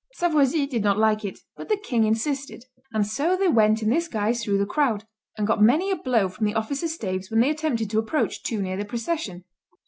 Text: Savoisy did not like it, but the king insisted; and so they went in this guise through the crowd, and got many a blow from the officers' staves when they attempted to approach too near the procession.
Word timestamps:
Savoisy 0.15 0.65
did 0.65 0.81
not 0.83 0.97
like 0.97 1.23
it, 1.23 1.41
but 1.55 1.69
the 1.69 1.77
king 1.77 2.05
insisted; 2.05 2.65
and 2.91 3.05
so 3.05 3.37
they 3.37 3.47
went 3.49 3.83
in 3.83 3.91
this 3.91 4.07
guise 4.07 4.43
through 4.43 4.57
the 4.57 4.65
crowd, 4.65 5.05
and 5.37 5.45
got 5.45 5.61
many 5.61 5.91
a 5.91 5.95
blow 5.95 6.27
from 6.27 6.47
the 6.47 6.55
officers' 6.55 6.93
staves 6.95 7.29
when 7.29 7.39
they 7.39 7.51
attempted 7.51 7.91
to 7.91 7.99
approach 7.99 8.41
too 8.41 8.63
near 8.63 8.77
the 8.77 8.83
procession. 8.85 9.43